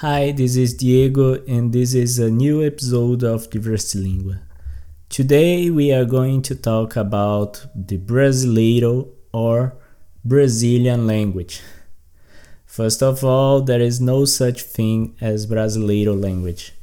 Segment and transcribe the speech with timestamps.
[0.00, 4.38] Hi, this is Diego, and this is a new episode of Diversilingua.
[5.08, 9.74] Today we are going to talk about the Brasileiro or
[10.24, 11.62] Brazilian language.
[12.64, 16.74] First of all, there is no such thing as Brasileiro language.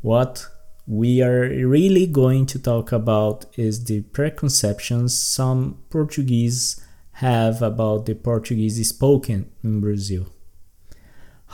[0.00, 0.48] What
[0.86, 6.82] we are really going to talk about is the preconceptions some Portuguese
[7.20, 10.28] have about the Portuguese spoken in Brazil.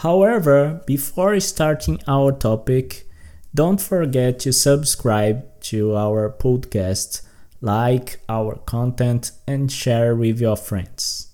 [0.02, 3.08] However, before starting our topic,
[3.52, 7.22] don't forget to subscribe to our podcast,
[7.61, 11.32] like our content, and share with your friends.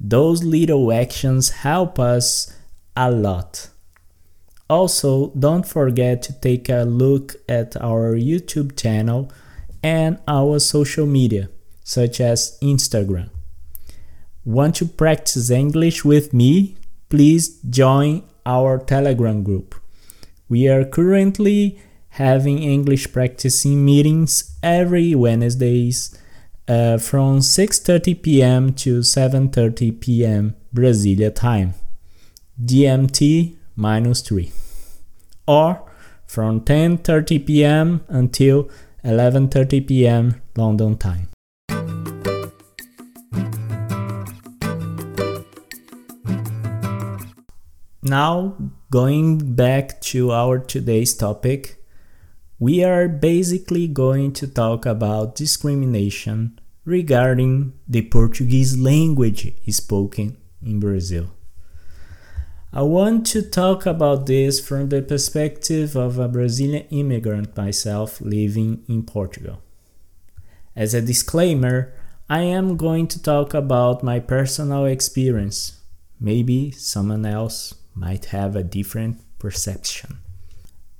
[0.00, 2.52] Those little actions help us
[2.96, 3.70] a lot.
[4.68, 9.30] Also, don't forget to take a look at our YouTube channel
[9.84, 11.50] and our social media,
[11.84, 13.30] such as Instagram.
[14.44, 16.76] Want to practice English with me?
[17.08, 19.74] Please join our Telegram group.
[20.48, 21.78] We are currently
[22.10, 26.16] having English practicing meetings every Wednesdays
[26.68, 28.72] uh, from 6:30 p.m.
[28.74, 30.54] to 7:30 p.m.
[30.74, 31.74] Brasilia time.
[32.64, 34.50] GMT minus 3
[35.46, 35.82] or
[36.26, 38.04] from 10:30 p.m.
[38.08, 38.68] until
[39.04, 40.42] 11:30 p.m.
[40.56, 41.28] London time.
[48.06, 48.54] Now,
[48.88, 51.82] going back to our today's topic,
[52.56, 61.30] we are basically going to talk about discrimination regarding the Portuguese language spoken in Brazil.
[62.72, 68.84] I want to talk about this from the perspective of a Brazilian immigrant myself living
[68.88, 69.62] in Portugal.
[70.76, 71.92] As a disclaimer,
[72.30, 75.80] I am going to talk about my personal experience.
[76.20, 80.18] Maybe someone else might have a different perception.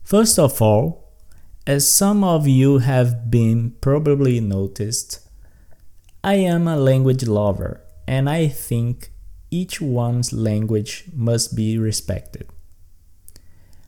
[0.02, 1.12] First of all,
[1.66, 5.20] as some of you have been probably noticed,
[6.24, 9.11] I am a language lover and I think
[9.51, 12.48] each one's language must be respected.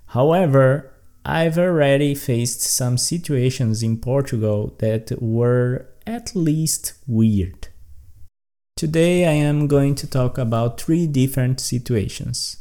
[0.06, 0.92] However,
[1.24, 7.68] I've already faced some situations in Portugal that were at least weird.
[8.76, 12.56] Today I am going to talk about three different situations.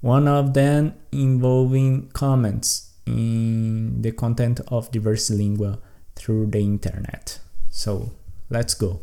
[0.00, 5.80] One of them involving comments in the content of Diversilingua
[6.14, 7.40] through the internet.
[7.68, 8.12] So
[8.48, 9.00] let's go.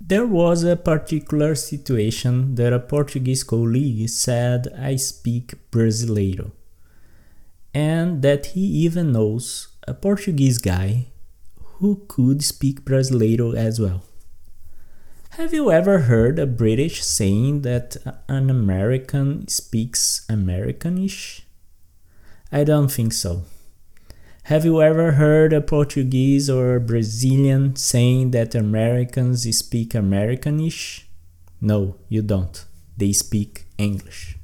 [0.00, 6.50] There was a particular situation that a Portuguese colleague said I speak Brasileiro,
[7.72, 11.06] and that he even knows a Portuguese guy
[11.78, 14.02] who could speak Brasileiro as well.
[15.36, 17.96] Have you ever heard a British saying that
[18.28, 21.46] an American speaks Americanish?
[22.52, 23.44] I don't think so.
[24.42, 31.08] Have you ever heard a Portuguese or a Brazilian saying that Americans speak Americanish?
[31.62, 32.62] No, you don't.
[32.98, 34.36] They speak English.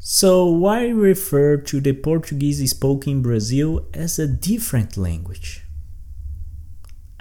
[0.00, 5.65] So, why refer to the Portuguese spoken in Brazil as a different language?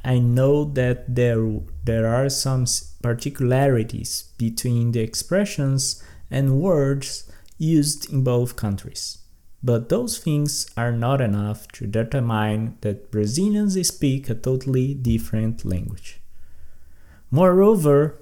[0.06, 2.68] I know that there, there are some
[3.02, 9.18] particularities between the expressions and words used in both countries.
[9.64, 16.22] But those things are not enough to determine that Brazilians speak a totally different language.
[17.32, 18.20] Moreover,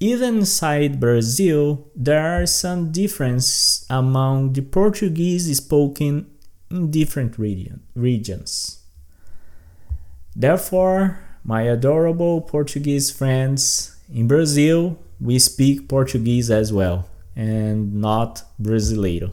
[0.00, 6.30] even inside Brazil, there are some differences among the Portuguese spoken
[6.70, 8.80] in different region, regions.
[10.34, 19.30] Therefore, my adorable Portuguese friends, in Brazil, we speak Portuguese as well, and not Brasileiro.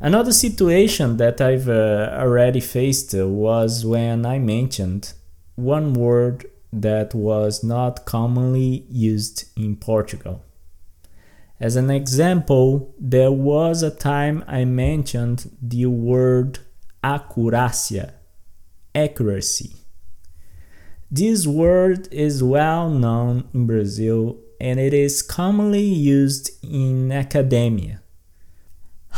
[0.00, 5.12] Another situation that I've uh, already faced was when I mentioned
[5.54, 10.42] one word that was not commonly used in Portugal.
[11.60, 16.58] As an example, there was a time I mentioned the word
[17.04, 18.14] acurácia,
[18.96, 19.83] accuracy.
[21.10, 28.00] This word is well known in Brazil and it is commonly used in academia.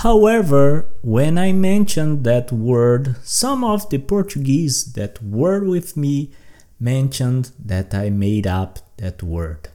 [0.00, 6.32] However, when I mentioned that word, some of the Portuguese that were with me
[6.78, 9.68] mentioned that I made up that word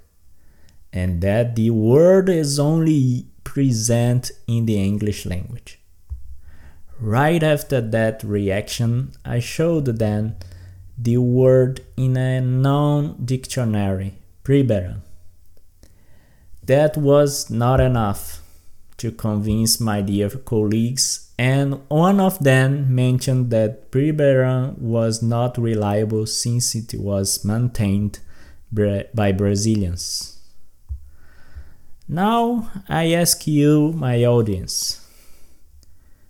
[0.93, 5.79] and that the word is only present in the English language.
[6.99, 10.35] Right after that reaction, I showed them
[11.03, 14.13] the word in a known dictionary,
[14.43, 15.01] Priberam.
[16.63, 18.41] That was not enough
[18.97, 26.27] to convince my dear colleagues, and one of them mentioned that Priberam was not reliable
[26.27, 28.19] since it was maintained
[28.71, 30.37] by Brazilians.
[32.07, 34.99] Now I ask you, my audience.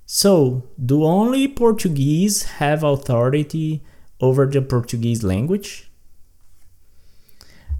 [0.06, 3.84] So, do only Portuguese have authority
[4.22, 5.90] over the Portuguese language?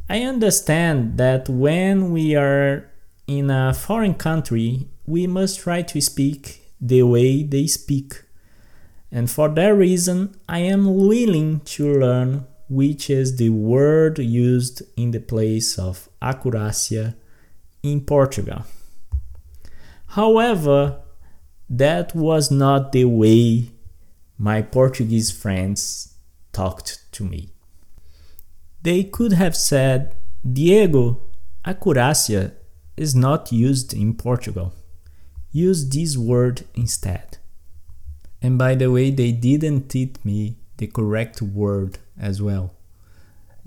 [0.10, 2.92] I understand that when we are
[3.28, 8.24] in a foreign country, we must try to speak the way they speak.
[9.12, 15.12] And for that reason, I am willing to learn which is the word used in
[15.12, 17.16] the place of acurácia
[17.84, 18.64] in Portugal.
[20.08, 21.00] However,
[21.70, 23.72] that was not the way
[24.38, 26.11] my Portuguese friends
[26.52, 27.50] talked to me.
[28.82, 30.16] They could have said,
[30.50, 31.22] Diego,
[31.66, 32.54] acurácia
[32.98, 34.74] is not used in Portugal.
[35.52, 37.38] Use this word instead.
[38.42, 42.74] And by the way, they didn't teach me the correct word as well.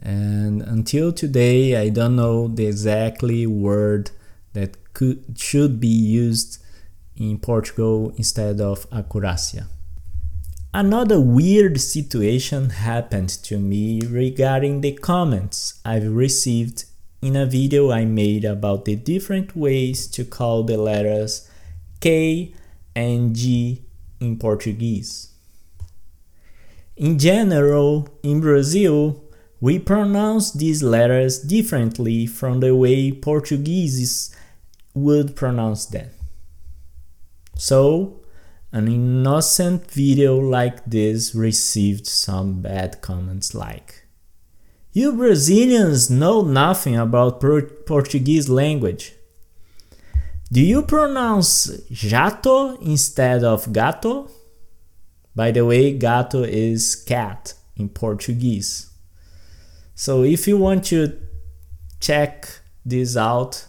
[0.03, 4.11] And until today, I don't know the exactly word
[4.53, 6.63] that could should be used
[7.17, 9.67] in Portugal instead of acurácia.
[10.77, 16.87] Another weird situation happened to me regarding the comments I've received
[17.23, 21.49] in a video I made about the different ways to call the letters
[22.01, 22.57] K
[22.97, 23.85] and G
[24.19, 25.31] in Portuguese.
[26.97, 29.23] In general, in Brazil,
[29.61, 34.35] we pronounce these letters differently from the way Portuguese
[34.93, 36.11] would pronounce them.
[37.57, 38.24] So,
[38.75, 44.05] an innocent video like this received some bad comments like
[44.93, 47.41] You Brazilians know nothing about
[47.87, 49.13] Portuguese language.
[50.53, 54.29] Do you pronounce jato instead of gato?
[55.37, 58.91] By the way, gato is cat in Portuguese.
[59.95, 61.17] So if you want to
[62.01, 62.49] check
[62.85, 63.67] this out,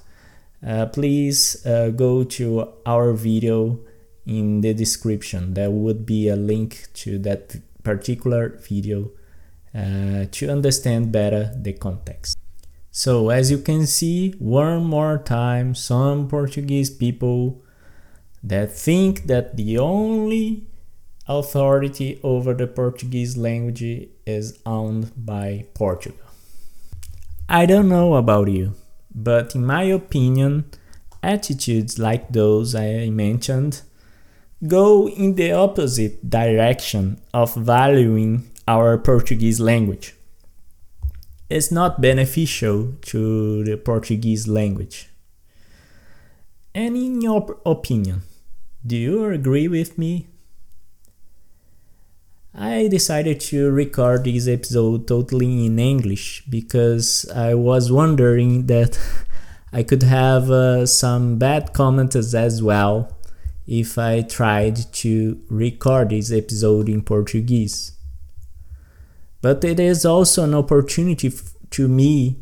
[0.65, 3.79] uh, please uh, go to our video
[4.25, 5.53] in the description.
[5.53, 9.11] There would be a link to that particular video
[9.73, 12.37] uh, to understand better the context.
[12.91, 17.61] So as you can see, one more time, some Portuguese people
[18.41, 20.67] that think that the only
[21.27, 26.19] authority over the Portuguese language is owned by Portugal.
[27.49, 28.75] I don't know about you,
[29.13, 30.65] but in my opinion,
[31.21, 33.81] attitudes like those I mentioned
[34.67, 40.15] go in the opposite direction of valuing our Portuguese language.
[41.49, 45.09] It's not beneficial to the Portuguese language.
[46.73, 48.23] And in your opinion,
[48.85, 50.27] do you agree with me
[52.57, 58.97] I decided to record this episode totally in English because I was wondering that
[59.73, 63.14] I could have uh, some bad comments as well
[63.67, 67.93] if I tried to record this episode in Portuguese.
[69.41, 71.31] But it is also an opportunity
[71.71, 72.37] to me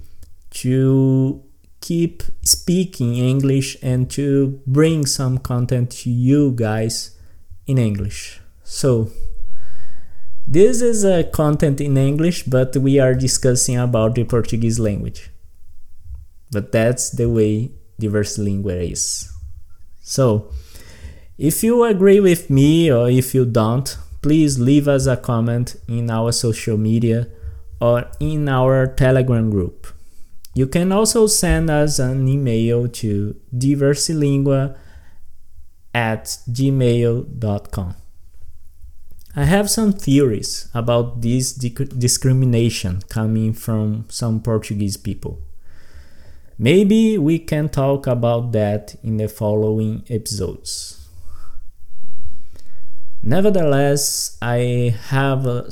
[0.52, 1.44] to
[1.82, 7.18] keep speaking English and to bring some content to you guys
[7.68, 8.40] in English.
[8.64, 9.12] So,
[10.48, 15.30] this is a content in English, but we are discussing about the Portuguese language.
[16.52, 19.32] But that's the way Diversilingua is.
[20.02, 20.52] So,
[21.44, 26.10] if you agree with me or if you don't, please leave us a comment in
[26.10, 27.28] our social media
[27.82, 29.88] or in our Telegram group.
[30.54, 34.78] You can also send us an email to diversilingua
[35.94, 37.96] at gmail.com.
[39.36, 45.42] I have some theories about this discrimination coming from some Portuguese people.
[46.58, 51.03] Maybe we can talk about that in the following episodes.
[53.24, 55.64] Nevertheless, I have uh,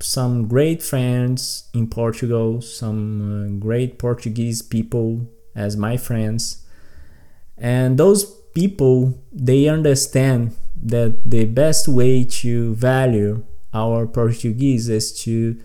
[0.00, 6.64] some great friends in Portugal, some uh, great Portuguese people as my friends,
[7.58, 15.60] and those people they understand that the best way to value our Portuguese is to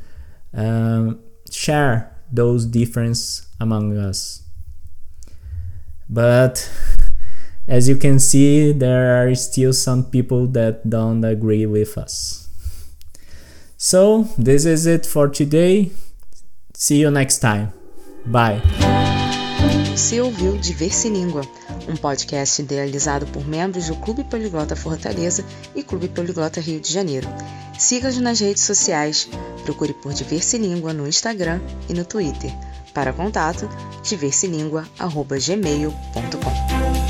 [0.53, 4.43] um, share those differences among us.
[6.09, 6.69] But
[7.67, 12.49] as you can see, there are still some people that don't agree with us.
[13.77, 15.91] So, this is it for today.
[16.73, 17.71] See you next time.
[18.25, 18.61] Bye.
[19.95, 21.43] Você ouviu Diverse Língua,
[21.87, 27.27] um podcast idealizado por membros do Clube Poliglota Fortaleza e Clube Poliglota Rio de Janeiro.
[27.77, 29.29] Siga-nos nas redes sociais,
[29.63, 32.51] procure por Diverse Língua no Instagram e no Twitter.
[32.93, 33.69] Para contato,
[34.03, 37.02] diverselingua.gmail.com